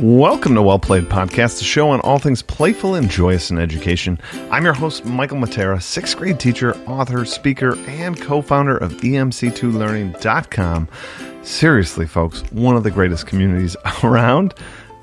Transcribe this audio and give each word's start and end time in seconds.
Welcome 0.00 0.54
to 0.54 0.62
Well 0.62 0.78
Played 0.78 1.10
Podcast, 1.10 1.58
the 1.58 1.64
show 1.64 1.90
on 1.90 2.00
all 2.00 2.18
things 2.18 2.40
playful 2.40 2.94
and 2.94 3.10
joyous 3.10 3.50
in 3.50 3.58
education. 3.58 4.18
I'm 4.50 4.64
your 4.64 4.72
host, 4.72 5.04
Michael 5.04 5.36
Matera, 5.36 5.82
sixth 5.82 6.16
grade 6.16 6.40
teacher, 6.40 6.74
author, 6.86 7.26
speaker, 7.26 7.76
and 7.80 8.18
co 8.18 8.40
founder 8.40 8.78
of 8.78 8.92
EMC2Learning.com. 8.92 10.88
Seriously, 11.42 12.06
folks, 12.06 12.40
one 12.50 12.76
of 12.76 12.82
the 12.82 12.90
greatest 12.90 13.26
communities 13.26 13.76
around. 14.02 14.54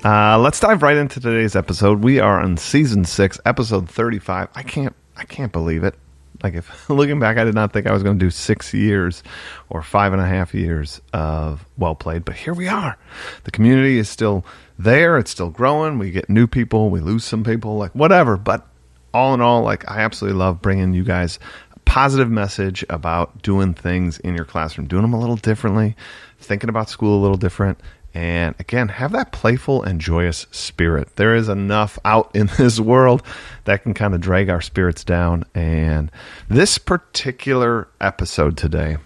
Uh, 0.04 0.36
let's 0.36 0.58
dive 0.58 0.82
right 0.82 0.96
into 0.96 1.20
today's 1.20 1.54
episode. 1.54 2.02
We 2.02 2.18
are 2.18 2.40
on 2.40 2.56
season 2.56 3.04
six, 3.04 3.38
episode 3.46 3.88
35. 3.88 4.48
I 4.56 4.64
can't, 4.64 4.96
I 5.16 5.22
can't 5.22 5.52
believe 5.52 5.84
it. 5.84 5.94
Like 6.42 6.54
if 6.54 6.88
looking 6.90 7.18
back, 7.18 7.36
I 7.36 7.44
did 7.44 7.54
not 7.54 7.72
think 7.72 7.86
I 7.86 7.92
was 7.92 8.02
going 8.02 8.18
to 8.18 8.24
do 8.24 8.30
six 8.30 8.72
years 8.72 9.22
or 9.70 9.82
five 9.82 10.12
and 10.12 10.22
a 10.22 10.26
half 10.26 10.54
years 10.54 11.00
of 11.12 11.64
well 11.76 11.94
played, 11.94 12.24
but 12.24 12.36
here 12.36 12.54
we 12.54 12.68
are. 12.68 12.96
The 13.44 13.50
community 13.50 13.98
is 13.98 14.08
still 14.08 14.44
there. 14.78 15.18
It's 15.18 15.30
still 15.30 15.50
growing. 15.50 15.98
We 15.98 16.10
get 16.10 16.30
new 16.30 16.46
people. 16.46 16.90
We 16.90 17.00
lose 17.00 17.24
some 17.24 17.44
people, 17.44 17.76
like 17.76 17.94
whatever. 17.94 18.36
But 18.36 18.66
all 19.12 19.34
in 19.34 19.40
all, 19.40 19.62
like 19.62 19.90
I 19.90 20.00
absolutely 20.00 20.38
love 20.38 20.62
bringing 20.62 20.92
you 20.92 21.04
guys 21.04 21.38
a 21.74 21.78
positive 21.80 22.30
message 22.30 22.84
about 22.88 23.42
doing 23.42 23.74
things 23.74 24.18
in 24.18 24.34
your 24.34 24.44
classroom, 24.44 24.86
doing 24.86 25.02
them 25.02 25.14
a 25.14 25.20
little 25.20 25.36
differently, 25.36 25.96
thinking 26.38 26.70
about 26.70 26.88
school 26.88 27.18
a 27.18 27.22
little 27.22 27.36
different. 27.36 27.80
And 28.18 28.56
again, 28.58 28.88
have 28.88 29.12
that 29.12 29.30
playful 29.30 29.84
and 29.84 30.00
joyous 30.00 30.48
spirit. 30.50 31.14
There 31.14 31.36
is 31.36 31.48
enough 31.48 32.00
out 32.04 32.34
in 32.34 32.50
this 32.58 32.80
world 32.80 33.22
that 33.62 33.84
can 33.84 33.94
kind 33.94 34.12
of 34.12 34.20
drag 34.20 34.50
our 34.50 34.60
spirits 34.60 35.04
down. 35.04 35.44
And 35.54 36.10
this 36.48 36.78
particular 36.78 37.86
episode 38.00 38.56
today, 38.56 38.96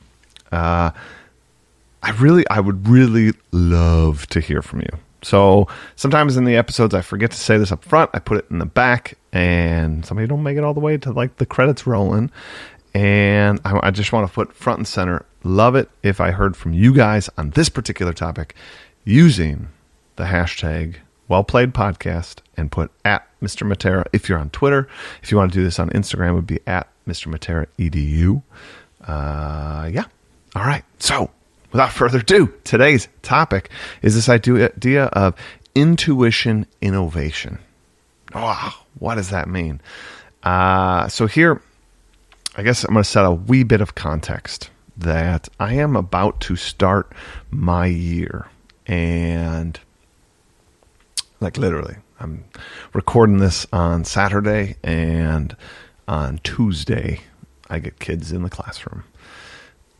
uh, 0.51 0.93
I 2.03 2.11
really, 2.13 2.49
I 2.49 2.61
would 2.61 2.89
really 2.89 3.33
love 3.51 4.27
to 4.29 4.41
hear 4.41 4.63
from 4.63 4.81
you. 4.81 4.99
So 5.21 5.69
sometimes 5.95 6.39
in 6.39 6.47
the 6.47 6.57
episodes, 6.57 6.95
I 6.95 7.03
forget 7.03 7.33
to 7.33 7.37
say 7.37 7.59
this 7.59 7.71
up 7.71 7.85
front. 7.85 8.09
I 8.15 8.19
put 8.19 8.39
it 8.39 8.47
in 8.49 8.61
the 8.61 8.65
back, 8.65 9.19
and 9.31 10.07
somebody 10.07 10.27
don't 10.27 10.43
make 10.43 10.57
it 10.57 10.65
all 10.65 10.73
the 10.73 10.81
way 10.81 10.97
to 10.97 11.13
like 11.13 11.37
the 11.37 11.45
credits 11.45 11.87
rolling. 11.87 12.31
And 12.95 13.61
I, 13.63 13.89
I 13.89 13.91
just 13.91 14.11
want 14.11 14.27
to 14.27 14.33
put 14.33 14.55
front 14.55 14.79
and 14.79 14.89
center. 14.89 15.27
Love 15.45 15.77
it 15.77 15.91
if 16.03 16.19
I 16.19 16.31
heard 16.31 16.57
from 16.57 16.73
you 16.73 16.95
guys 16.95 17.29
on 17.37 17.51
this 17.51 17.69
particular 17.69 18.15
topic 18.15 18.55
using 19.05 19.69
the 20.17 20.25
hashtag 20.25 20.97
well 21.29 21.45
played 21.45 21.73
podcast 21.73 22.39
and 22.57 22.71
put 22.71 22.91
at 23.05 23.27
Mr. 23.41 23.67
Matera 23.67 24.05
if 24.13 24.29
you're 24.29 24.39
on 24.39 24.51
Twitter. 24.51 24.89
If 25.23 25.31
you 25.31 25.39
want 25.39 25.53
to 25.53 25.59
do 25.59 25.65
this 25.65 25.79
on 25.79 25.91
Instagram, 25.91 26.31
it 26.31 26.35
would 26.35 26.47
be 26.47 26.61
at 26.67 26.89
Mr. 27.07 27.33
Matera 27.33 27.67
edu. 27.79 28.43
Uh, 29.07 29.89
yeah. 29.93 30.05
All 30.55 30.65
right. 30.65 30.85
So 30.99 31.31
without 31.73 31.93
further 31.93 32.19
ado, 32.19 32.53
today's 32.65 33.09
topic 33.23 33.71
is 34.03 34.15
this 34.15 34.29
idea 34.29 35.05
of 35.07 35.35
intuition 35.75 36.67
innovation. 36.81 37.59
Oh, 38.35 38.85
what 38.99 39.17
does 39.17 39.31
that 39.31 39.49
mean? 39.49 39.81
Uh, 40.43 41.09
so 41.09 41.27
here, 41.27 41.61
I 42.57 42.63
guess 42.63 42.85
I'm 42.85 42.95
going 42.95 43.03
to 43.03 43.09
set 43.09 43.25
a 43.25 43.33
wee 43.33 43.63
bit 43.63 43.81
of 43.81 43.95
context 43.95 44.71
that 44.97 45.49
I 45.59 45.75
am 45.75 45.97
about 45.97 46.41
to 46.43 46.57
start 46.57 47.13
my 47.51 47.87
year. 47.87 48.47
And 48.87 49.79
like 51.41 51.57
literally, 51.57 51.97
I'm 52.21 52.45
recording 52.93 53.39
this 53.39 53.67
on 53.73 54.05
Saturday 54.05 54.77
and 54.83 55.57
on 56.07 56.39
Tuesday, 56.45 57.21
I 57.69 57.79
get 57.79 57.99
kids 57.99 58.33
in 58.33 58.43
the 58.43 58.51
classroom. 58.51 59.05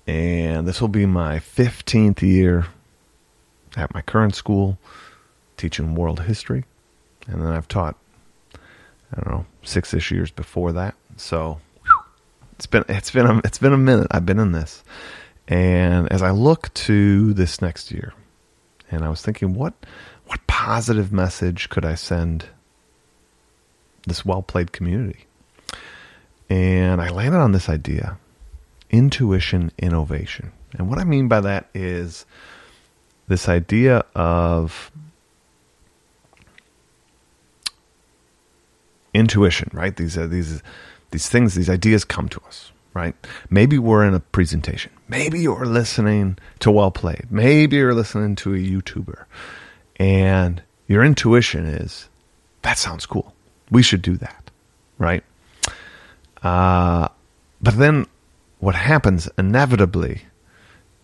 And 0.07 0.67
this 0.67 0.81
will 0.81 0.89
be 0.89 1.07
my 1.07 1.39
15th 1.39 2.23
year 2.23 2.67
at 3.77 3.95
my 3.95 4.03
current 4.03 4.35
school 4.35 4.79
teaching 5.57 5.95
world 5.95 6.21
history. 6.21 6.65
And 7.29 7.41
then 7.41 7.49
i've 7.53 7.69
taught 7.69 7.97
i 8.55 9.21
don't 9.21 9.29
know 9.29 9.47
six-ish 9.63 10.11
years 10.11 10.31
before 10.31 10.73
that. 10.73 10.95
So 11.17 11.61
it's 12.55 12.67
been 12.67 12.85
it's 12.89 13.11
been 13.11 13.27
a, 13.27 13.39
it's 13.45 13.59
been 13.59 13.73
a 13.73 13.79
minute 13.79 14.09
i've 14.11 14.27
been 14.27 14.41
in 14.41 14.53
this. 14.53 14.83
And 15.47 16.11
as 16.11 16.21
i 16.23 16.31
look 16.31 16.73
to 16.75 17.33
this 17.35 17.63
next 17.63 17.93
year 17.93 18.13
and 18.93 19.05
i 19.05 19.09
was 19.09 19.23
thinking 19.23 19.55
what 19.55 19.75
what 20.27 20.47
positive 20.47 21.13
message 21.13 21.69
could 21.69 21.85
i 21.85 21.95
send 21.95 22.47
this 24.07 24.25
well-played 24.25 24.73
community 24.73 25.27
and 26.49 27.01
i 27.01 27.09
landed 27.09 27.39
on 27.39 27.53
this 27.53 27.69
idea 27.69 28.19
intuition 28.93 29.73
innovation. 29.79 30.53
And 30.79 30.89
what 30.89 30.99
I 30.99 31.05
mean 31.05 31.27
by 31.27 31.41
that 31.41 31.69
is 31.75 32.25
this 33.27 33.49
idea 33.49 34.05
of 34.15 34.93
intuition, 39.15 39.71
right? 39.73 39.97
These 39.97 40.15
these 40.29 40.63
these 41.11 41.29
things, 41.29 41.55
these 41.55 41.71
ideas 41.71 42.05
come 42.05 42.29
to 42.29 42.41
us, 42.47 42.71
right? 42.95 43.15
Maybe 43.51 43.79
we're 43.79 44.05
in 44.07 44.15
a 44.15 44.21
presentation. 44.21 44.93
Maybe 45.09 45.41
you're 45.41 45.67
listening 45.67 46.39
to 46.61 46.71
Well 46.71 46.91
Played. 46.91 47.27
Maybe 47.31 47.77
you're 47.77 47.95
listening 47.95 48.37
to 48.37 48.55
a 48.55 48.59
YouTuber. 48.59 49.25
And 49.97 50.63
your 50.87 51.05
intuition 51.05 51.67
is 51.67 52.09
that 52.63 52.79
sounds 52.79 53.07
cool. 53.07 53.35
We 53.71 53.83
should 53.83 54.03
do 54.03 54.17
that, 54.17 54.51
right? 54.99 55.25
Uh, 56.43 57.09
but 57.61 57.77
then 57.79 58.07
what 58.59 58.75
happens 58.75 59.29
inevitably 59.39 60.23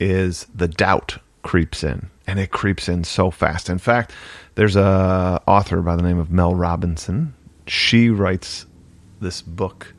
is 0.01 0.47
the 0.55 0.69
doubt 0.69 1.19
creeps 1.43 1.83
in 1.83 2.11
and 2.27 2.39
it 2.39 2.51
creeps 2.51 2.89
in 2.89 3.05
so 3.05 3.31
fast. 3.31 3.69
In 3.69 3.79
fact, 3.79 4.13
there's 4.55 4.77
a 4.77 5.41
author 5.47 5.81
by 5.83 5.97
the 5.97 6.03
name 6.03 6.19
of 6.19 6.31
Mel 6.31 6.55
Robbins. 6.55 7.09
She 7.67 8.11
writes 8.11 8.67
this 9.21 9.43
book 9.43 9.95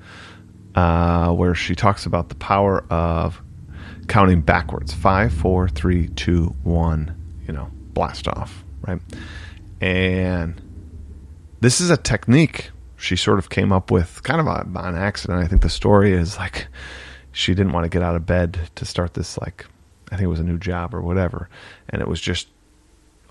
uh, 0.75 1.31
where 1.31 1.55
she 1.55 1.75
talks 1.75 2.05
about 2.05 2.29
the 2.29 2.35
power 2.35 2.85
of 2.89 3.41
counting 4.07 4.41
backwards 4.41 4.93
five, 4.93 5.33
four, 5.33 5.67
three, 5.69 6.07
two, 6.09 6.55
one. 6.63 7.15
You 7.47 7.53
know, 7.53 7.69
blast 7.93 8.27
off, 8.27 8.63
right? 8.81 9.01
And 9.81 10.61
this 11.61 11.81
is 11.81 11.89
a 11.89 11.97
technique 11.97 12.71
she 12.97 13.15
sort 13.15 13.39
of 13.39 13.49
came 13.49 13.71
up 13.71 13.91
with, 13.91 14.21
kind 14.23 14.41
of 14.41 14.47
on 14.47 14.95
accident. 14.95 15.43
I 15.43 15.47
think 15.47 15.61
the 15.61 15.69
story 15.69 16.11
is 16.11 16.37
like 16.37 16.67
she 17.31 17.53
didn't 17.55 17.71
want 17.71 17.85
to 17.85 17.89
get 17.89 18.03
out 18.03 18.15
of 18.15 18.25
bed 18.25 18.59
to 18.75 18.85
start 18.85 19.13
this 19.13 19.37
like 19.37 19.65
I 20.11 20.15
think 20.15 20.25
it 20.25 20.27
was 20.27 20.39
a 20.39 20.43
new 20.43 20.57
job 20.57 20.93
or 20.93 21.01
whatever, 21.01 21.49
and 21.89 22.01
it 22.01 22.07
was 22.07 22.19
just 22.19 22.49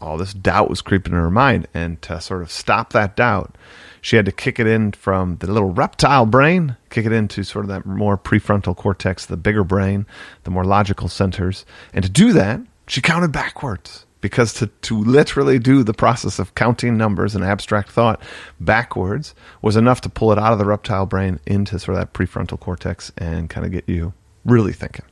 all 0.00 0.16
this 0.16 0.34
doubt 0.34 0.70
was 0.70 0.82
creeping 0.82 1.12
in 1.12 1.19
her 1.19 1.31
mind, 1.31 1.66
and 1.75 2.00
to 2.03 2.20
sort 2.20 2.42
of 2.42 2.50
stop 2.50 2.92
that 2.92 3.16
doubt, 3.16 3.56
she 4.00 4.16
had 4.16 4.26
to 4.26 4.32
kick 4.32 4.59
it 4.59 4.66
in 4.66 4.92
from 4.92 5.36
the 5.38 5.50
little 5.50 5.70
reptile 5.70 6.26
brain, 6.26 6.76
kick 6.91 7.06
it 7.06 7.12
into 7.12 7.42
sort 7.42 7.64
of 7.64 7.69
that 7.69 7.86
more 7.86 8.16
prefrontal 8.16 8.76
cortex, 8.76 9.26
the 9.26 9.37
bigger 9.37 9.64
brain, 9.64 10.06
the 10.44 10.50
more 10.50 10.64
logical 10.64 11.08
centers, 11.08 11.64
and 11.92 12.04
to 12.04 12.10
do 12.10 12.32
that, 12.32 12.60
she 12.87 13.00
counted 13.00 13.32
backwards 13.32 14.06
because 14.20 14.53
to, 14.54 14.66
to 14.66 14.98
literally 14.98 15.58
do 15.58 15.82
the 15.82 15.94
process 15.94 16.38
of 16.38 16.54
counting 16.54 16.97
numbers 16.97 17.34
and 17.34 17.44
abstract 17.44 17.91
thought 17.91 18.20
backwards 18.58 19.34
was 19.62 19.76
enough 19.76 20.00
to 20.00 20.08
pull 20.08 20.32
it 20.32 20.38
out 20.38 20.53
of 20.53 20.58
the 20.58 20.64
reptile 20.64 21.06
brain 21.06 21.38
into 21.47 21.78
sort 21.78 21.97
of 21.97 22.00
that 22.00 22.12
prefrontal 22.12 22.58
cortex 22.58 23.12
and 23.16 23.48
kind 23.48 23.64
of 23.64 23.72
get 23.72 23.88
you 23.88 24.12
really 24.44 24.72
thinking. 24.72 25.04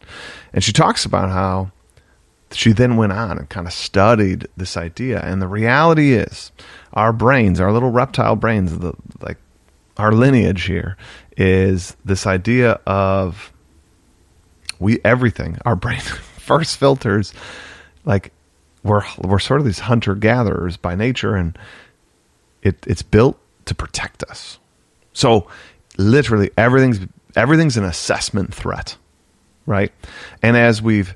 And 0.53 0.65
she 0.65 0.73
talks 0.73 1.05
about 1.05 1.29
how 1.29 1.71
she 2.53 2.73
then 2.73 2.97
went 2.97 3.13
on 3.13 3.39
and 3.39 3.49
kind 3.49 3.67
of 3.67 3.73
studied 3.73 4.49
this 4.57 4.77
idea. 4.77 5.21
And 5.21 5.43
the 5.43 5.49
reality 5.49 6.13
is, 6.13 6.53
our 6.93 7.13
brains, 7.13 7.61
our 7.61 7.73
little 7.73 7.91
reptile 7.91 8.37
brains, 8.37 8.79
the, 8.79 8.95
like 9.21 9.39
our 9.97 10.13
lineage 10.13 10.65
here, 10.65 10.97
is 11.37 11.97
this 12.05 12.27
idea 12.27 12.81
of 12.87 13.53
we 14.79 14.99
everything. 15.05 15.59
Our 15.65 15.77
brain 15.77 16.01
first 16.39 16.79
filters 16.79 17.33
like 18.05 18.33
we're 18.83 19.03
we're 19.19 19.39
sort 19.39 19.61
of 19.61 19.67
these 19.67 19.81
hunter 19.81 20.15
gatherers 20.15 20.77
by 20.77 20.95
nature, 20.95 21.35
and 21.35 21.59
it 22.63 22.77
it's 22.87 23.03
built 23.03 23.39
to 23.67 23.75
protect 23.75 24.23
us. 24.25 24.59
So 25.13 25.49
literally 25.99 26.51
everything's 26.57 27.01
everything's 27.35 27.77
an 27.77 27.85
assessment 27.85 28.55
threat, 28.55 28.97
right? 29.67 29.93
And 30.43 30.57
as 30.57 30.81
we've 30.81 31.15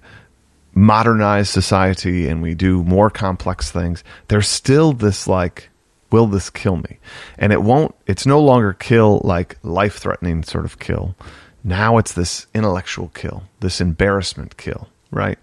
modernized 0.81 1.53
society 1.53 2.29
and 2.29 2.43
we 2.43 2.55
do 2.55 2.83
more 2.85 3.11
complex 3.11 3.71
things, 3.71 4.03
there's 4.29 4.49
still 4.49 4.93
this 4.93 5.27
like, 5.27 5.71
will 6.11 6.27
this 6.27 6.51
kill 6.51 6.77
me? 6.77 6.99
And 7.39 7.53
it 7.53 7.63
won't. 7.63 7.95
It's 8.07 8.27
no 8.27 8.41
longer 8.41 8.73
kill 8.73 9.21
like 9.25 9.59
life 9.63 9.99
threatening 9.99 10.43
sort 10.43 10.65
of 10.65 10.79
kill. 10.79 11.15
Now 11.63 11.99
it's 11.99 12.13
this 12.13 12.47
intellectual 12.55 13.09
kill, 13.09 13.45
this 13.61 13.81
embarrassment 13.81 14.57
kill, 14.57 14.89
right? 15.11 15.39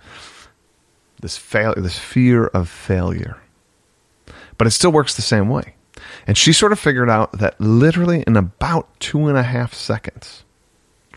this 1.21 1.37
fail 1.37 1.73
this 1.75 1.97
fear 1.97 2.45
of 2.47 2.69
failure. 2.69 3.37
But 4.57 4.67
it 4.67 4.71
still 4.71 4.91
works 4.91 5.15
the 5.15 5.21
same 5.21 5.49
way. 5.49 5.75
And 6.25 6.37
she 6.37 6.53
sort 6.53 6.71
of 6.71 6.79
figured 6.79 7.09
out 7.09 7.31
that 7.33 7.59
literally 7.59 8.23
in 8.27 8.37
about 8.37 8.87
two 8.99 9.27
and 9.27 9.37
a 9.37 9.43
half 9.43 9.73
seconds, 9.73 10.43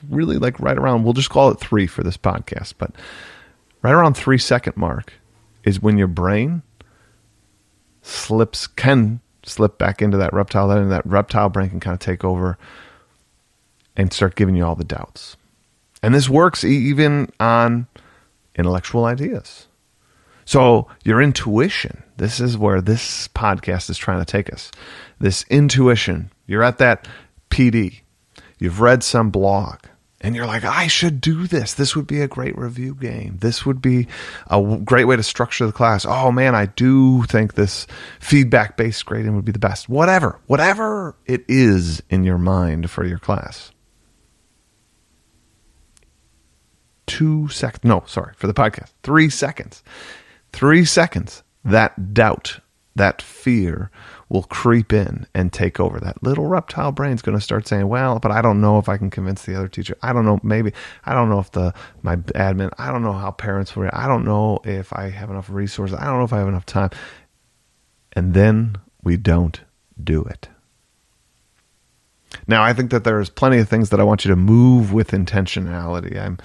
really 0.08 0.38
like 0.38 0.58
right 0.58 0.78
around, 0.78 1.04
we'll 1.04 1.12
just 1.12 1.30
call 1.30 1.50
it 1.50 1.60
three 1.60 1.86
for 1.86 2.02
this 2.02 2.16
podcast, 2.16 2.74
but 2.78 2.92
right 3.82 3.92
around 3.92 4.14
three 4.14 4.38
second 4.38 4.76
mark 4.76 5.12
is 5.64 5.80
when 5.80 5.98
your 5.98 6.08
brain 6.08 6.62
slips 8.02 8.66
can 8.66 9.20
slip 9.44 9.78
back 9.78 10.02
into 10.02 10.16
that 10.18 10.32
reptile, 10.32 10.68
then 10.68 10.88
that 10.90 11.06
reptile 11.06 11.48
brain 11.48 11.70
can 11.70 11.80
kind 11.80 11.94
of 11.94 12.00
take 12.00 12.24
over 12.24 12.58
and 13.96 14.12
start 14.12 14.36
giving 14.36 14.54
you 14.54 14.64
all 14.64 14.76
the 14.76 14.84
doubts. 14.84 15.36
And 16.02 16.14
this 16.14 16.28
works 16.28 16.64
even 16.64 17.30
on 17.38 17.86
intellectual 18.54 19.04
ideas. 19.04 19.66
So, 20.44 20.88
your 21.04 21.20
intuition, 21.22 22.02
this 22.16 22.40
is 22.40 22.58
where 22.58 22.80
this 22.80 23.28
podcast 23.28 23.88
is 23.88 23.98
trying 23.98 24.18
to 24.18 24.24
take 24.24 24.52
us. 24.52 24.72
This 25.18 25.44
intuition, 25.48 26.32
you're 26.46 26.62
at 26.62 26.78
that 26.78 27.06
PD, 27.50 28.00
you've 28.58 28.80
read 28.80 29.02
some 29.04 29.30
blog, 29.30 29.78
and 30.20 30.36
you're 30.36 30.46
like, 30.46 30.64
I 30.64 30.86
should 30.86 31.20
do 31.20 31.46
this. 31.46 31.74
This 31.74 31.96
would 31.96 32.06
be 32.06 32.20
a 32.20 32.28
great 32.28 32.56
review 32.58 32.94
game. 32.94 33.38
This 33.40 33.64
would 33.64 33.80
be 33.80 34.06
a 34.48 34.80
great 34.84 35.06
way 35.06 35.16
to 35.16 35.22
structure 35.22 35.66
the 35.66 35.72
class. 35.72 36.04
Oh 36.04 36.30
man, 36.30 36.54
I 36.54 36.66
do 36.66 37.22
think 37.24 37.54
this 37.54 37.86
feedback 38.20 38.76
based 38.76 39.06
grading 39.06 39.34
would 39.34 39.44
be 39.44 39.52
the 39.52 39.58
best. 39.58 39.88
Whatever, 39.88 40.38
whatever 40.46 41.16
it 41.24 41.44
is 41.48 42.02
in 42.10 42.24
your 42.24 42.38
mind 42.38 42.90
for 42.90 43.04
your 43.04 43.18
class. 43.18 43.72
Two 47.06 47.48
seconds, 47.48 47.82
no, 47.82 48.04
sorry, 48.06 48.34
for 48.36 48.46
the 48.46 48.54
podcast, 48.54 48.92
three 49.02 49.30
seconds. 49.30 49.82
Three 50.52 50.84
seconds, 50.84 51.42
that 51.64 52.12
doubt, 52.12 52.60
that 52.96 53.22
fear 53.22 53.90
will 54.28 54.42
creep 54.44 54.92
in 54.92 55.26
and 55.34 55.52
take 55.52 55.80
over. 55.80 56.00
That 56.00 56.22
little 56.22 56.46
reptile 56.46 56.92
brain's 56.92 57.22
going 57.22 57.36
to 57.36 57.42
start 57.42 57.66
saying, 57.66 57.88
"Well, 57.88 58.18
but 58.18 58.30
I 58.30 58.42
don't 58.42 58.60
know 58.60 58.78
if 58.78 58.88
I 58.88 58.96
can 58.96 59.10
convince 59.10 59.44
the 59.44 59.56
other 59.56 59.68
teacher. 59.68 59.96
I 60.02 60.12
don't 60.12 60.24
know. 60.24 60.40
Maybe 60.42 60.72
I 61.04 61.14
don't 61.14 61.30
know 61.30 61.38
if 61.38 61.52
the 61.52 61.72
my 62.02 62.16
admin. 62.16 62.72
I 62.78 62.90
don't 62.90 63.02
know 63.02 63.12
how 63.12 63.30
parents 63.30 63.74
will. 63.76 63.90
I 63.92 64.06
don't 64.06 64.24
know 64.24 64.60
if 64.64 64.92
I 64.92 65.10
have 65.10 65.30
enough 65.30 65.50
resources. 65.50 65.96
I 65.98 66.04
don't 66.04 66.18
know 66.18 66.24
if 66.24 66.32
I 66.32 66.38
have 66.38 66.48
enough 66.48 66.66
time." 66.66 66.90
And 68.12 68.34
then 68.34 68.76
we 69.02 69.16
don't 69.16 69.60
do 70.02 70.22
it. 70.24 70.48
Now, 72.46 72.62
I 72.62 72.72
think 72.72 72.90
that 72.90 73.04
there's 73.04 73.30
plenty 73.30 73.58
of 73.58 73.68
things 73.68 73.90
that 73.90 74.00
I 74.00 74.04
want 74.04 74.24
you 74.24 74.30
to 74.30 74.36
move 74.36 74.92
with 74.92 75.10
intentionality. 75.10 76.20
I'm 76.20 76.38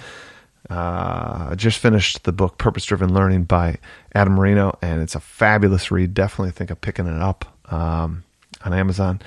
uh, 0.69 1.49
I 1.51 1.55
just 1.55 1.79
finished 1.79 2.23
the 2.23 2.31
book 2.31 2.57
Purpose 2.57 2.85
Driven 2.85 3.13
Learning 3.13 3.43
by 3.43 3.77
Adam 4.13 4.33
Marino, 4.33 4.77
and 4.81 5.01
it's 5.01 5.15
a 5.15 5.19
fabulous 5.19 5.91
read. 5.91 6.13
Definitely 6.13 6.51
think 6.51 6.71
of 6.71 6.81
picking 6.81 7.07
it 7.07 7.21
up 7.21 7.45
um, 7.71 8.23
on 8.63 8.73
Amazon. 8.73 9.21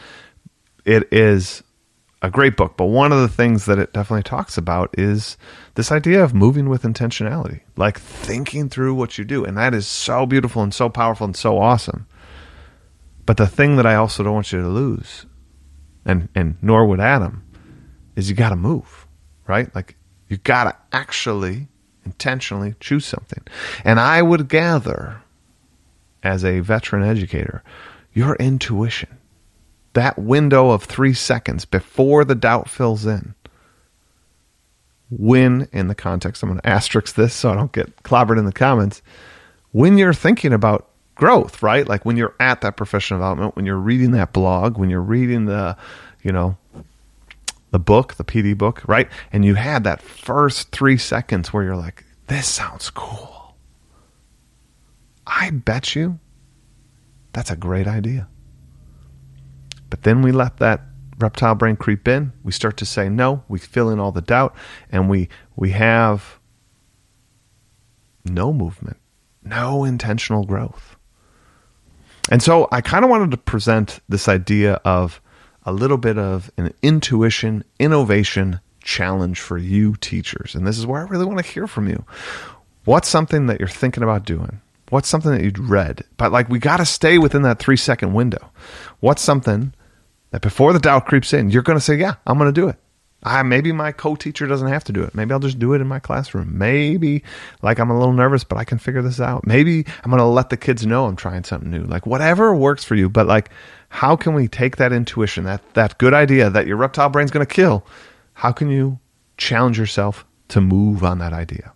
It 0.85 1.09
is 1.13 1.63
a 2.21 2.31
great 2.31 2.57
book, 2.57 2.77
but 2.77 2.87
one 2.87 3.13
of 3.13 3.21
the 3.21 3.29
things 3.29 3.67
that 3.67 3.79
it 3.79 3.93
definitely 3.93 4.25
talks 4.25 4.59
about 4.59 4.91
is 4.99 5.37
this 5.75 5.93
idea 5.93 6.25
of 6.25 6.35
moving 6.35 6.69
with 6.69 6.83
intentionality, 6.83 7.61
like 7.77 8.01
thinking 8.01 8.69
through 8.69 8.95
what 8.95 9.19
you 9.19 9.25
do. 9.25 9.45
And 9.45 9.57
that 9.57 9.75
is 9.75 9.87
so 9.87 10.27
beautiful 10.27 10.63
and 10.63 10.75
so 10.75 10.89
powerful 10.89 11.25
and 11.27 11.37
so 11.37 11.59
awesome. 11.59 12.07
But 13.25 13.37
the 13.37 13.47
thing 13.47 13.77
that 13.77 13.87
I 13.87 13.95
also 13.95 14.25
don't 14.25 14.35
want 14.35 14.53
you 14.53 14.61
to 14.61 14.69
lose, 14.69 15.27
and, 16.05 16.29
and 16.35 16.57
nor 16.63 16.87
would 16.87 16.99
Adam, 16.99 17.45
is 18.17 18.29
you 18.29 18.35
got 18.35 18.49
to 18.49 18.57
move, 18.57 19.07
right? 19.47 19.73
Like 19.75 19.98
you 20.29 20.37
got 20.39 20.65
to 20.65 20.77
actually 20.97 21.69
intentionally 22.05 22.75
choose 22.81 23.05
something. 23.05 23.43
And 23.85 24.01
I 24.01 24.23
would 24.23 24.49
gather, 24.49 25.23
as 26.23 26.45
a 26.45 26.61
veteran 26.61 27.03
educator, 27.03 27.63
your 28.13 28.35
intuition, 28.37 29.17
that 29.93 30.19
window 30.19 30.71
of 30.71 30.85
three 30.85 31.15
seconds 31.15 31.65
before 31.65 32.25
the 32.25 32.35
doubt 32.35 32.69
fills 32.69 33.07
in, 33.07 33.35
when, 35.11 35.69
in 35.73 35.89
the 35.89 35.95
context, 35.95 36.43
I'm 36.43 36.51
going 36.51 36.61
to 36.61 36.69
asterisk 36.69 37.15
this 37.15 37.35
so 37.35 37.51
I 37.51 37.55
don't 37.55 37.73
get 37.73 38.03
clobbered 38.03 38.39
in 38.39 38.45
the 38.45 38.53
comments, 38.53 39.03
when 39.73 39.99
you're 39.99 40.15
thinking 40.15 40.53
about 40.53 40.91
growth, 41.15 41.63
right? 41.63 41.87
Like 41.87 42.05
when 42.05 42.17
you're 42.17 42.35
at 42.39 42.61
that 42.61 42.77
professional 42.77 43.19
development, 43.19 43.57
when 43.57 43.67
you're 43.67 43.77
reading 43.77 44.13
that 44.13 44.33
blog, 44.33 44.79
when 44.79 44.91
you're 44.91 45.01
reading 45.01 45.47
the, 45.47 45.77
you 46.23 46.33
know, 46.33 46.57
the 47.71 47.79
book, 47.79 48.15
the 48.15 48.25
PD 48.25 48.57
book, 48.57 48.83
right? 48.87 49.09
And 49.33 49.45
you 49.45 49.55
had 49.55 49.85
that 49.85 50.03
first 50.03 50.71
three 50.71 50.97
seconds 50.97 51.53
where 51.53 51.65
you're 51.65 51.77
like, 51.77 52.05
this 52.27 52.47
sounds 52.47 52.91
cool. 52.91 53.57
I 55.27 55.51
bet 55.51 55.95
you 55.95 56.19
that's 57.33 57.51
a 57.51 57.57
great 57.57 57.87
idea. 57.87 58.29
But 59.91 60.03
then 60.03 60.23
we 60.23 60.33
let 60.33 60.57
that 60.59 60.83
reptile 61.19 61.55
brain 61.55 61.77
creep 61.77 62.09
in. 62.09 62.33
We 62.43 62.53
start 62.53 62.77
to 62.79 62.87
say 62.87 63.09
no. 63.09 63.45
We 63.49 63.59
fill 63.59 63.91
in 63.91 63.99
all 64.01 64.13
the 64.13 64.23
doubt, 64.23 64.55
and 64.91 65.09
we 65.09 65.29
we 65.57 65.71
have 65.71 66.39
no 68.25 68.53
movement, 68.53 68.99
no 69.43 69.85
intentional 69.85 70.45
growth. 70.45 70.97
And 72.31 72.43
so 72.43 72.69
I 72.71 72.81
kind 72.81 73.05
of 73.05 73.11
wanted 73.11 73.31
to 73.31 73.39
present 73.39 74.01
this 74.09 74.29
idea 74.29 74.75
of 74.85 75.21
a 75.69 75.73
little 75.73 75.99
bit 75.99 76.19
of 76.19 76.51
an 76.57 76.73
intuition, 76.83 77.63
innovation 77.79 78.61
challenge 78.83 79.41
for 79.41 79.59
you 79.59 79.95
teachers. 79.97 80.55
And 80.55 80.67
this 80.67 80.79
is 80.79 80.87
where 80.87 81.01
I 81.01 81.09
really 81.09 81.27
want 81.27 81.45
to 81.45 81.53
hear 81.53 81.67
from 81.67 81.89
you. 81.89 82.05
What's 82.85 83.09
something 83.09 83.47
that 83.47 83.61
you're 83.61 83.69
thinking 83.69 84.03
about 84.03 84.25
doing? 84.25 84.61
What's 84.89 85.09
something 85.09 85.31
that 85.31 85.43
you'd 85.43 85.59
read? 85.59 86.05
But 86.17 86.33
like, 86.33 86.49
we 86.49 86.59
got 86.59 86.79
to 86.79 86.87
stay 86.87 87.19
within 87.19 87.43
that 87.43 87.59
three 87.59 87.77
second 87.77 88.15
window. 88.15 88.51
What's 89.01 89.21
something 89.21 89.75
that 90.31 90.41
before 90.41 90.73
the 90.73 90.79
doubt 90.79 91.05
creeps 91.05 91.35
in, 91.35 91.51
you're 91.51 91.63
going 91.63 91.79
to 91.79 91.85
say, 91.85 91.97
yeah, 91.97 92.15
I'm 92.27 92.39
going 92.39 92.53
to 92.53 92.61
do 92.61 92.69
it. 92.69 92.77
I, 93.23 93.43
maybe 93.43 93.73
my 93.73 93.91
co-teacher 93.91 94.47
doesn't 94.47 94.69
have 94.69 94.85
to 94.85 94.93
do 94.93 95.03
it. 95.03 95.15
Maybe 95.15 95.33
I'll 95.33 95.41
just 95.41 95.59
do 95.59 95.75
it 95.75 95.81
in 95.81 95.89
my 95.89 95.99
classroom. 95.99 96.57
Maybe 96.57 97.25
like 97.63 97.81
I'm 97.81 97.91
a 97.91 97.99
little 97.99 98.13
nervous, 98.13 98.45
but 98.45 98.59
I 98.59 98.65
can 98.65 98.79
figure 98.79 99.03
this 99.03 99.21
out. 99.21 99.45
Maybe 99.45 99.85
I'm 100.05 100.11
going 100.11 100.19
to 100.19 100.25
let 100.25 100.51
the 100.51 100.57
kids 100.57 100.87
know 100.87 101.07
I'm 101.07 101.17
trying 101.17 101.43
something 101.43 101.71
new. 101.71 101.83
Like 101.83 102.07
whatever 102.07 102.55
works 102.55 102.85
for 102.85 102.95
you. 102.95 103.09
But 103.09 103.27
like, 103.27 103.51
how 103.89 104.15
can 104.15 104.35
we 104.35 104.47
take 104.47 104.77
that 104.77 104.93
intuition, 104.93 105.45
that, 105.45 105.63
that 105.75 105.99
good 105.99 106.15
idea 106.15 106.49
that 106.51 106.69
your 106.69 106.77
reptile 106.77 107.09
brain's 107.09 107.33
going 107.33 107.45
to 107.45 107.53
kill? 107.53 107.85
How 108.35 108.53
can 108.53 108.71
you 108.71 109.01
challenge 109.37 109.79
yourself 109.79 110.25
to 110.49 110.61
move 110.61 111.03
on 111.03 111.19
that 111.19 111.33
idea? 111.33 111.73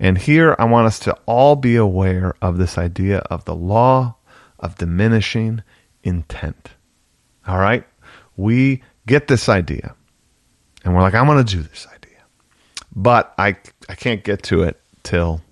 And 0.00 0.18
here 0.18 0.56
I 0.58 0.64
want 0.64 0.88
us 0.88 0.98
to 1.00 1.16
all 1.26 1.54
be 1.54 1.76
aware 1.76 2.34
of 2.42 2.58
this 2.58 2.76
idea 2.76 3.18
of 3.18 3.44
the 3.44 3.54
law 3.54 4.16
of 4.58 4.76
diminishing 4.76 5.62
intent. 6.02 6.70
All 7.46 7.58
right? 7.58 7.86
We 8.36 8.82
get 9.06 9.28
this 9.28 9.48
idea 9.48 9.94
and 10.86 10.94
we're 10.94 11.02
like, 11.02 11.14
I'm 11.14 11.26
going 11.26 11.44
to 11.44 11.56
do 11.56 11.62
this 11.62 11.84
idea. 11.92 12.22
But 12.94 13.34
I, 13.36 13.56
I 13.88 13.96
can't 13.96 14.22
get 14.22 14.44
to 14.44 14.62
it 14.62 14.80
till, 15.02 15.42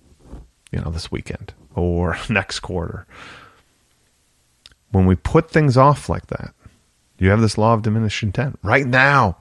you 0.71 0.79
know, 0.79 0.89
this 0.89 1.11
weekend 1.11 1.53
or 1.75 2.17
next 2.29 2.61
quarter. 2.61 3.05
When 4.91 5.05
we 5.05 5.15
put 5.15 5.51
things 5.51 5.75
off 5.75 6.07
like 6.07 6.27
that, 6.27 6.53
you 7.17 7.29
have 7.31 7.41
this 7.41 7.57
law 7.57 7.73
of 7.73 7.81
diminished 7.81 8.23
intent. 8.23 8.57
Right 8.63 8.87
now, 8.87 9.37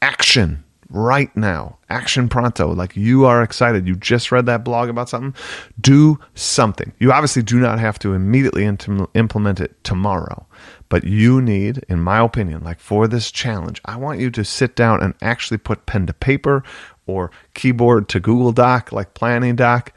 action 0.00 0.64
right 0.88 1.34
now. 1.36 1.78
Action 1.88 2.28
pronto. 2.28 2.72
Like 2.72 2.96
you 2.96 3.24
are 3.24 3.42
excited. 3.42 3.86
You 3.86 3.96
just 3.96 4.30
read 4.32 4.46
that 4.46 4.64
blog 4.64 4.88
about 4.88 5.08
something. 5.08 5.34
Do 5.80 6.18
something. 6.34 6.92
You 6.98 7.12
obviously 7.12 7.42
do 7.42 7.58
not 7.58 7.78
have 7.78 7.98
to 8.00 8.14
immediately 8.14 8.64
implement 8.64 9.60
it 9.60 9.84
tomorrow, 9.84 10.46
but 10.88 11.04
you 11.04 11.40
need, 11.40 11.84
in 11.88 12.00
my 12.00 12.20
opinion, 12.20 12.62
like 12.62 12.80
for 12.80 13.08
this 13.08 13.30
challenge, 13.30 13.80
I 13.84 13.96
want 13.96 14.20
you 14.20 14.30
to 14.30 14.44
sit 14.44 14.76
down 14.76 15.02
and 15.02 15.14
actually 15.20 15.58
put 15.58 15.86
pen 15.86 16.06
to 16.06 16.12
paper 16.12 16.62
or 17.06 17.30
keyboard 17.54 18.08
to 18.10 18.20
Google 18.20 18.52
Doc, 18.52 18.92
like 18.92 19.14
planning 19.14 19.56
doc. 19.56 19.92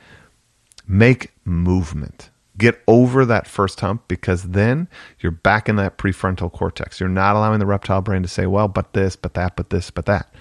Make 0.88 1.34
movement. 1.46 2.32
Get 2.58 2.82
over 2.88 3.26
that 3.26 3.48
first 3.48 3.80
hump 3.80 4.08
because 4.08 4.44
then 4.44 4.88
you're 5.20 5.32
back 5.32 5.70
in 5.70 5.76
that 5.78 5.98
prefrontal 5.98 6.52
cortex. 6.52 7.00
You're 7.00 7.08
not 7.08 7.36
allowing 7.36 7.60
the 7.60 7.66
reptile 7.66 8.02
brain 8.02 8.24
to 8.24 8.28
say, 8.28 8.48
well, 8.48 8.68
but 8.68 8.94
this, 8.94 9.16
but 9.16 9.36
that, 9.36 9.56
but 9.56 9.70
this, 9.70 9.92
but 9.92 10.08
that 10.08 10.34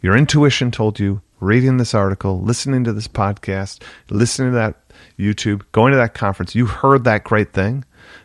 your 0.00 0.16
intuition 0.16 0.70
told 0.70 0.98
you, 0.98 1.20
reading 1.40 1.76
this 1.76 1.94
article, 1.94 2.40
listening 2.40 2.84
to 2.84 2.92
this 2.92 3.08
podcast, 3.08 3.82
listening 4.10 4.50
to 4.50 4.56
that 4.56 4.76
YouTube, 5.18 5.62
going 5.72 5.92
to 5.92 5.98
that 5.98 6.14
conference, 6.14 6.54
you 6.54 6.66
heard 6.66 7.04
that 7.04 7.24
great 7.24 7.52
thing. 7.52 7.84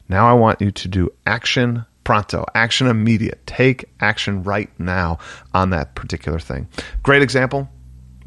Now 0.10 0.28
I 0.30 0.34
want 0.34 0.62
you 0.62 0.72
to 0.72 0.88
do 0.88 1.10
action 1.26 1.86
pronto, 2.04 2.46
action 2.54 2.88
immediate. 2.88 3.46
Take 3.46 3.86
action 4.00 4.44
right 4.44 4.70
now 4.80 5.20
on 5.54 5.70
that 5.72 5.96
particular 5.96 6.40
thing. 6.40 6.68
Great 7.02 7.22
example 7.22 7.70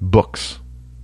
books, 0.00 0.58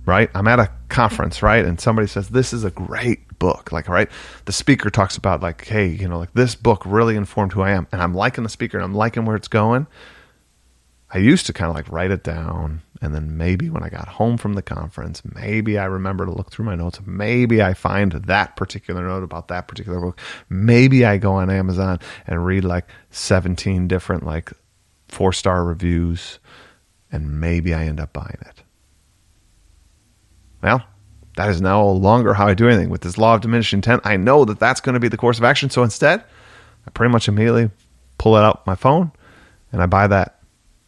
right? 0.05 0.29
I'm 0.35 0.47
at 0.47 0.59
a 0.59 0.71
conference, 0.89 1.41
right? 1.41 1.65
And 1.65 1.79
somebody 1.79 2.07
says, 2.07 2.29
This 2.29 2.53
is 2.53 2.63
a 2.63 2.71
great 2.71 3.39
book. 3.39 3.71
Like, 3.71 3.87
right? 3.87 4.09
The 4.45 4.51
speaker 4.51 4.89
talks 4.89 5.17
about, 5.17 5.41
like, 5.41 5.65
hey, 5.65 5.87
you 5.87 6.07
know, 6.07 6.19
like 6.19 6.33
this 6.33 6.55
book 6.55 6.83
really 6.85 7.15
informed 7.15 7.53
who 7.53 7.61
I 7.61 7.71
am. 7.71 7.87
And 7.91 8.01
I'm 8.01 8.13
liking 8.13 8.43
the 8.43 8.49
speaker 8.49 8.77
and 8.77 8.85
I'm 8.85 8.95
liking 8.95 9.25
where 9.25 9.35
it's 9.35 9.47
going. 9.47 9.87
I 11.13 11.19
used 11.19 11.45
to 11.45 11.53
kind 11.53 11.69
of 11.69 11.75
like 11.75 11.91
write 11.91 12.11
it 12.11 12.23
down. 12.23 12.81
And 13.01 13.13
then 13.13 13.37
maybe 13.37 13.69
when 13.69 13.83
I 13.83 13.89
got 13.89 14.07
home 14.07 14.37
from 14.37 14.53
the 14.53 14.61
conference, 14.61 15.21
maybe 15.35 15.77
I 15.77 15.85
remember 15.85 16.25
to 16.25 16.31
look 16.31 16.51
through 16.51 16.65
my 16.65 16.75
notes. 16.75 16.99
Maybe 17.05 17.61
I 17.61 17.73
find 17.73 18.13
that 18.13 18.55
particular 18.55 19.05
note 19.07 19.23
about 19.23 19.49
that 19.49 19.67
particular 19.67 19.99
book. 19.99 20.19
Maybe 20.49 21.05
I 21.05 21.17
go 21.17 21.33
on 21.33 21.49
Amazon 21.51 21.99
and 22.25 22.45
read 22.45 22.63
like 22.63 22.87
17 23.11 23.87
different, 23.87 24.25
like 24.25 24.51
four 25.09 25.33
star 25.33 25.63
reviews. 25.63 26.39
And 27.11 27.39
maybe 27.39 27.73
I 27.73 27.85
end 27.85 27.99
up 27.99 28.13
buying 28.13 28.39
it. 28.41 28.63
Well, 30.63 30.83
That 31.35 31.49
is 31.49 31.61
no 31.61 31.91
longer 31.91 32.33
how 32.33 32.47
I 32.47 32.53
do 32.53 32.67
anything. 32.67 32.89
With 32.89 33.01
this 33.01 33.17
law 33.17 33.35
of 33.35 33.41
diminishing 33.41 33.77
intent, 33.77 34.01
I 34.05 34.17
know 34.17 34.45
that 34.45 34.59
that's 34.59 34.81
going 34.81 34.93
to 34.93 34.99
be 34.99 35.09
the 35.09 35.17
course 35.17 35.37
of 35.37 35.43
action. 35.43 35.69
So 35.69 35.83
instead, 35.83 36.23
I 36.87 36.91
pretty 36.91 37.11
much 37.11 37.27
immediately 37.27 37.69
pull 38.17 38.37
it 38.37 38.43
out 38.43 38.65
my 38.65 38.75
phone 38.75 39.11
and 39.71 39.81
I 39.81 39.87
buy 39.87 40.07
that. 40.07 40.32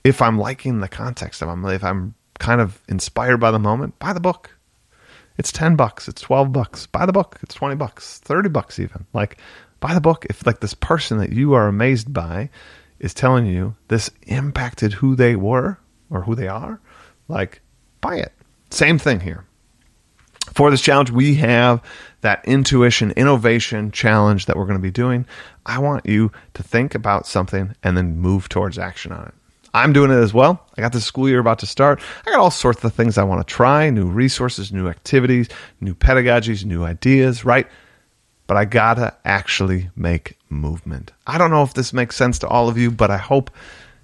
If 0.05 0.21
I'm 0.21 0.37
liking 0.37 0.79
the 0.79 0.87
context, 0.87 1.41
if 1.41 1.47
I'm 1.49 1.65
if 1.65 1.83
I'm 1.83 2.13
kind 2.39 2.61
of 2.61 2.79
inspired 2.87 3.39
by 3.39 3.49
the 3.49 3.59
moment, 3.59 3.97
buy 3.97 4.13
the 4.13 4.19
book. 4.19 4.51
It's 5.37 5.51
10 5.51 5.75
bucks, 5.75 6.07
it's 6.07 6.21
12 6.21 6.53
bucks. 6.53 6.85
Buy 6.85 7.05
the 7.05 7.11
book. 7.11 7.39
It's 7.41 7.55
20 7.55 7.75
bucks, 7.75 8.19
30 8.19 8.49
bucks 8.49 8.79
even. 8.79 9.05
Like 9.13 9.37
buy 9.79 9.95
the 9.95 10.01
book 10.01 10.25
if 10.29 10.45
like 10.45 10.59
this 10.59 10.75
person 10.75 11.17
that 11.17 11.33
you 11.33 11.53
are 11.53 11.67
amazed 11.67 12.13
by 12.13 12.49
is 12.99 13.13
telling 13.13 13.47
you 13.47 13.75
this 13.87 14.09
impacted 14.27 14.93
who 14.93 15.15
they 15.15 15.35
were 15.35 15.79
or 16.09 16.21
who 16.21 16.35
they 16.35 16.47
are, 16.47 16.79
like 17.27 17.61
buy 17.99 18.17
it. 18.17 18.31
Same 18.69 18.99
thing 18.99 19.19
here. 19.19 19.45
For 20.53 20.69
this 20.69 20.81
challenge, 20.81 21.09
we 21.09 21.35
have 21.35 21.81
that 22.21 22.45
intuition 22.45 23.11
innovation 23.11 23.91
challenge 23.91 24.45
that 24.45 24.55
we're 24.55 24.65
going 24.65 24.77
to 24.77 24.81
be 24.81 24.91
doing. 24.91 25.25
I 25.65 25.79
want 25.79 26.05
you 26.05 26.31
to 26.53 26.61
think 26.61 26.93
about 26.93 27.25
something 27.25 27.75
and 27.81 27.97
then 27.97 28.17
move 28.17 28.47
towards 28.47 28.77
action 28.77 29.11
on 29.11 29.25
it. 29.25 29.33
I'm 29.75 29.91
doing 29.91 30.09
it 30.09 30.15
as 30.15 30.33
well. 30.33 30.65
I 30.77 30.81
got 30.81 30.93
the 30.93 31.01
school 31.01 31.27
year 31.27 31.39
about 31.39 31.59
to 31.59 31.65
start. 31.65 31.99
I 32.25 32.31
got 32.31 32.39
all 32.39 32.49
sorts 32.49 32.81
of 32.85 32.93
things 32.93 33.17
I 33.17 33.25
want 33.25 33.45
to 33.45 33.53
try 33.53 33.89
new 33.89 34.05
resources, 34.05 34.71
new 34.71 34.87
activities, 34.87 35.49
new 35.81 35.93
pedagogies, 35.93 36.63
new 36.63 36.85
ideas, 36.85 37.43
right? 37.43 37.67
But 38.47 38.55
I 38.55 38.63
got 38.63 38.93
to 38.93 39.13
actually 39.25 39.89
make 39.93 40.37
movement. 40.49 41.11
I 41.27 41.37
don't 41.37 41.51
know 41.51 41.61
if 41.61 41.73
this 41.73 41.91
makes 41.91 42.15
sense 42.15 42.39
to 42.39 42.47
all 42.47 42.69
of 42.69 42.77
you, 42.77 42.89
but 42.89 43.11
I 43.11 43.17
hope 43.17 43.51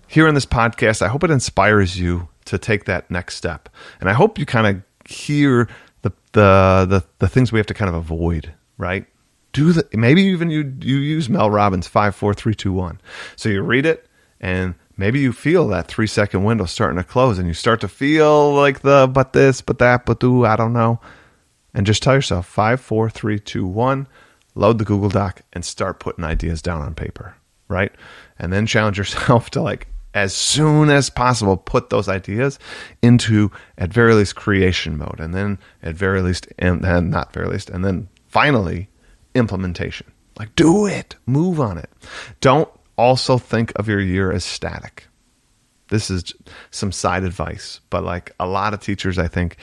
here 0.08 0.28
in 0.28 0.36
this 0.36 0.46
podcast, 0.46 1.02
I 1.02 1.08
hope 1.08 1.24
it 1.24 1.32
inspires 1.32 1.98
you 1.98 2.28
to 2.46 2.58
take 2.58 2.84
that 2.86 3.10
next 3.10 3.38
step. 3.38 3.70
And 4.02 4.10
I 4.10 4.14
hope 4.14 4.38
you 4.38 4.46
kind 4.46 4.68
of 4.68 5.10
hear 5.10 5.70
the, 6.02 6.12
the, 6.34 6.86
the, 6.90 7.06
the 7.20 7.30
things 7.30 7.54
we 7.54 7.60
have 7.60 7.68
to 7.68 7.74
kind 7.74 7.88
of 7.88 7.96
avoid, 7.96 8.54
right? 8.78 9.06
Do 9.54 9.72
the, 9.72 9.88
maybe 9.94 10.24
even 10.24 10.50
you, 10.50 10.74
you 10.82 10.98
use 10.98 11.30
Mel 11.30 11.50
Robbins 11.50 11.88
five, 11.88 12.14
four, 12.14 12.34
three, 12.34 12.56
two, 12.56 12.74
one. 12.74 13.00
So 13.38 13.48
you 13.48 13.62
read 13.62 13.86
it 13.86 14.06
and 14.42 14.76
maybe 14.98 15.20
you 15.20 15.34
feel 15.34 15.68
that 15.70 15.88
three 15.88 16.08
second 16.08 16.44
window 16.44 16.66
starting 16.66 16.98
to 16.98 17.04
close 17.04 17.38
and 17.38 17.48
you 17.48 17.54
start 17.54 17.82
to 17.82 17.88
feel 17.88 18.54
like 18.54 18.82
the 18.82 19.08
but 19.08 19.34
this, 19.34 19.62
but 19.62 19.80
that, 19.80 20.06
but 20.06 20.20
do, 20.20 20.46
I 20.46 20.56
don't 20.56 20.74
know. 20.74 21.00
And 21.74 21.86
just 21.86 22.04
tell 22.04 22.16
yourself 22.16 22.46
five, 22.46 22.82
four, 22.82 23.10
three, 23.10 23.40
two, 23.40 23.66
one, 23.66 24.08
load 24.56 24.78
the 24.78 24.86
Google 24.86 25.10
Doc 25.10 25.42
and 25.54 25.64
start 25.64 26.00
putting 26.00 26.24
ideas 26.24 26.62
down 26.62 26.82
on 26.82 26.96
paper, 26.96 27.36
right? 27.68 27.92
And 28.38 28.52
then 28.52 28.66
challenge 28.66 28.98
yourself 28.98 29.50
to 29.52 29.62
like, 29.62 29.88
as 30.14 30.34
soon 30.34 30.90
as 30.90 31.10
possible, 31.10 31.56
put 31.56 31.90
those 31.90 32.10
ideas 32.10 32.60
into, 33.02 33.50
at 33.78 33.94
very 33.94 34.14
least, 34.14 34.36
creation 34.36 34.98
mode. 34.98 35.20
And 35.20 35.34
then, 35.34 35.58
at 35.82 35.96
very 35.96 36.22
least, 36.22 36.48
and, 36.60 36.82
then 36.82 37.10
not 37.10 37.32
very 37.32 37.48
least, 37.48 37.70
and 37.70 37.86
then 37.86 38.10
finally, 38.28 38.90
implementation. 39.36 40.12
Like, 40.38 40.54
do 40.56 40.86
it, 40.86 41.16
move 41.26 41.62
on 41.62 41.78
it. 41.78 41.90
Don't 42.42 42.70
also 42.98 43.38
think 43.38 43.72
of 43.78 43.88
your 43.88 44.00
year 44.00 44.32
as 44.32 44.44
static. 44.44 45.08
This 45.90 46.10
is 46.10 46.34
some 46.70 46.92
side 46.92 47.24
advice, 47.24 47.82
but 47.90 48.04
like 48.04 48.32
a 48.40 48.48
lot 48.48 48.74
of 48.74 48.80
teachers, 48.80 49.20
I 49.20 49.28
think 49.28 49.58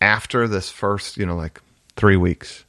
after 0.00 0.46
this 0.46 0.68
first, 0.68 1.16
you 1.16 1.24
know, 1.24 1.36
like 1.36 1.60
three 1.96 2.16
weeks, 2.16 2.64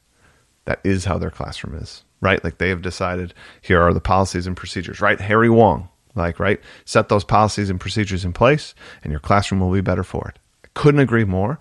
that 0.64 0.80
is 0.84 1.04
how 1.04 1.18
their 1.18 1.30
classroom 1.30 1.76
is, 1.76 2.02
right? 2.20 2.42
Like 2.42 2.58
they 2.58 2.70
have 2.70 2.80
decided 2.80 3.34
here 3.60 3.82
are 3.82 3.92
the 3.92 4.00
policies 4.00 4.46
and 4.46 4.56
procedures, 4.56 5.00
right? 5.00 5.20
Harry 5.20 5.50
Wong, 5.50 5.88
like, 6.14 6.40
right? 6.40 6.60
Set 6.86 7.08
those 7.08 7.24
policies 7.24 7.68
and 7.68 7.78
procedures 7.80 8.24
in 8.24 8.32
place 8.32 8.74
and 9.02 9.10
your 9.10 9.20
classroom 9.20 9.60
will 9.60 9.72
be 9.72 9.82
better 9.82 10.04
for 10.04 10.28
it. 10.28 10.38
I 10.64 10.68
couldn't 10.74 11.00
agree 11.00 11.24
more. 11.24 11.58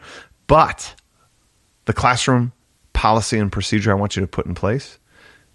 But 0.48 0.96
the 1.86 1.94
classroom 1.94 2.54
policy 2.94 3.38
and 3.38 3.52
procedure 3.52 3.92
I 3.92 3.96
want 3.96 4.16
you 4.16 4.22
to 4.22 4.28
put 4.28 4.46
in 4.46 4.56
place 4.56 5.00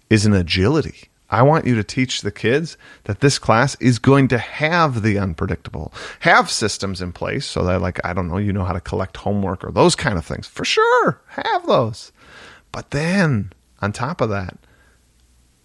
is 0.09 0.25
an 0.25 0.33
agility 0.33 1.09
I 1.31 1.43
want 1.43 1.65
you 1.65 1.75
to 1.75 1.83
teach 1.83 2.21
the 2.21 2.31
kids 2.31 2.77
that 3.03 3.19
this 3.19 3.37
class 3.37 3.75
is 3.79 3.99
going 3.99 4.27
to 4.29 4.37
have 4.37 5.03
the 5.03 5.19
unpredictable, 5.19 5.93
have 6.21 6.49
systems 6.49 7.01
in 7.01 7.11
place 7.11 7.45
so 7.45 7.63
that, 7.65 7.81
like, 7.81 8.03
I 8.03 8.13
don't 8.13 8.27
know, 8.27 8.37
you 8.37 8.51
know 8.51 8.63
how 8.63 8.73
to 8.73 8.81
collect 8.81 9.17
homework 9.17 9.63
or 9.63 9.71
those 9.71 9.95
kind 9.95 10.17
of 10.17 10.25
things. 10.25 10.47
For 10.47 10.65
sure, 10.65 11.21
have 11.27 11.67
those. 11.67 12.11
But 12.71 12.91
then, 12.91 13.53
on 13.81 13.91
top 13.91 14.21
of 14.21 14.29
that, 14.29 14.57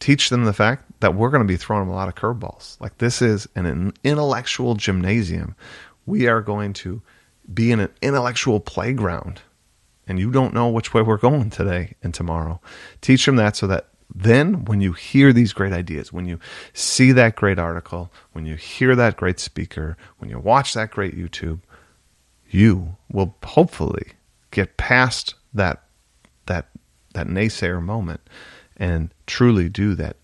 teach 0.01 0.29
them 0.29 0.45
the 0.45 0.53
fact 0.53 0.85
that 1.01 1.15
we're 1.15 1.31
going 1.31 1.43
to 1.43 1.49
be 1.49 1.57
throwing 1.57 1.85
them 1.85 1.93
a 1.93 1.97
lot 1.97 2.09
of 2.09 2.15
curveballs. 2.15 2.79
Like, 2.81 2.99
this 2.99 3.23
is 3.23 3.49
an 3.55 3.93
intellectual 4.05 4.75
gymnasium. 4.75 5.57
We 6.05 6.27
are 6.27 6.43
going 6.43 6.75
to 6.75 7.01
be 7.53 7.73
in 7.73 7.81
an 7.81 7.91
intellectual 8.03 8.61
playground. 8.61 9.41
And 10.07 10.19
you 10.19 10.31
don't 10.31 10.53
know 10.53 10.69
which 10.69 10.93
way 10.93 11.01
we're 11.01 11.17
going 11.17 11.49
today 11.49 11.95
and 12.03 12.13
tomorrow. 12.13 12.61
Teach 13.01 13.25
them 13.25 13.37
that 13.37 13.57
so 13.57 13.67
that 13.69 13.89
then, 14.13 14.65
when 14.65 14.81
you 14.81 14.93
hear 14.93 15.33
these 15.33 15.53
great 15.53 15.73
ideas, 15.73 16.13
when 16.13 16.27
you 16.27 16.39
see 16.73 17.13
that 17.13 17.37
great 17.37 17.59
article, 17.59 18.13
when 18.33 18.47
you 18.47 18.55
hear 18.55 18.95
that 18.95 19.17
great 19.17 19.41
speaker, 19.41 19.97
when 20.19 20.31
you 20.31 20.39
watch 20.39 20.75
that 20.75 20.91
great 20.91 21.17
YouTube, 21.17 21.61
you 22.51 22.97
will 23.11 23.35
hopefully 23.43 24.13
get 24.51 24.77
past 24.77 25.35
that 25.53 25.83
that 26.47 26.69
that 27.15 27.27
naysayer 27.27 27.83
moment 27.83 28.21
and 28.77 29.13
truly 29.27 29.69
do 29.69 29.95
that 29.95 30.17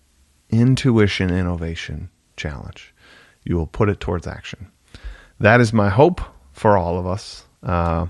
intuition 0.49 1.29
innovation 1.29 2.09
challenge. 2.37 2.93
You 3.43 3.55
will 3.55 3.67
put 3.67 3.89
it 3.89 3.99
towards 3.99 4.27
action. 4.27 4.71
That 5.39 5.59
is 5.59 5.73
my 5.73 5.89
hope 5.89 6.21
for 6.51 6.77
all 6.77 6.99
of 6.99 7.07
us. 7.07 7.45
Uh, 7.63 8.07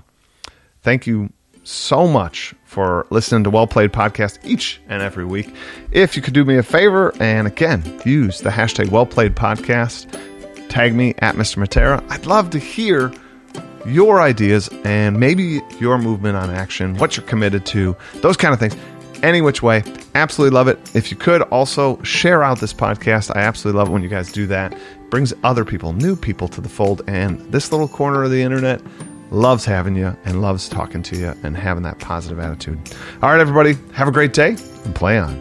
thank 0.82 1.06
you 1.06 1.32
so 1.64 2.06
much 2.06 2.54
for 2.64 3.06
listening 3.10 3.44
to 3.44 3.50
Well 3.50 3.66
Played 3.66 3.92
Podcast 3.92 4.38
each 4.44 4.80
and 4.88 5.02
every 5.02 5.24
week. 5.24 5.54
If 5.90 6.16
you 6.16 6.22
could 6.22 6.34
do 6.34 6.44
me 6.44 6.56
a 6.56 6.62
favor 6.62 7.12
and 7.20 7.46
again 7.46 8.00
use 8.04 8.40
the 8.40 8.50
hashtag 8.50 8.90
Well 8.90 9.06
Played 9.06 9.34
Podcast, 9.34 10.08
tag 10.68 10.94
me 10.94 11.14
at 11.18 11.36
Mr. 11.36 11.62
Matera. 11.62 12.04
I'd 12.10 12.26
love 12.26 12.50
to 12.50 12.58
hear 12.58 13.12
your 13.86 14.20
ideas 14.20 14.68
and 14.84 15.18
maybe 15.18 15.60
your 15.78 15.98
movement 15.98 16.36
on 16.36 16.50
action, 16.50 16.96
what 16.96 17.16
you're 17.16 17.26
committed 17.26 17.66
to, 17.66 17.96
those 18.16 18.36
kind 18.36 18.54
of 18.54 18.60
things. 18.60 18.76
Any 19.22 19.40
which 19.40 19.62
way, 19.62 19.84
absolutely 20.16 20.54
love 20.54 20.66
it. 20.66 20.78
If 20.96 21.12
you 21.12 21.16
could 21.16 21.42
also 21.42 22.02
share 22.02 22.42
out 22.42 22.58
this 22.58 22.72
podcast, 22.72 23.34
I 23.36 23.40
absolutely 23.40 23.78
love 23.78 23.88
it 23.88 23.92
when 23.92 24.02
you 24.02 24.08
guys 24.08 24.32
do 24.32 24.48
that. 24.48 24.72
It 24.72 25.10
brings 25.10 25.32
other 25.44 25.64
people, 25.64 25.92
new 25.92 26.16
people 26.16 26.48
to 26.48 26.60
the 26.60 26.68
fold, 26.68 27.02
and 27.06 27.40
this 27.52 27.70
little 27.70 27.86
corner 27.86 28.24
of 28.24 28.32
the 28.32 28.42
internet 28.42 28.80
loves 29.32 29.64
having 29.64 29.96
you 29.96 30.16
and 30.24 30.40
loves 30.40 30.68
talking 30.68 31.02
to 31.04 31.16
you 31.16 31.34
and 31.42 31.56
having 31.56 31.82
that 31.84 31.98
positive 31.98 32.38
attitude. 32.38 32.78
All 33.22 33.30
right, 33.30 33.40
everybody, 33.40 33.76
have 33.92 34.08
a 34.08 34.12
great 34.12 34.32
day 34.32 34.56
and 34.84 34.94
play 34.94 35.18
on. 35.18 35.40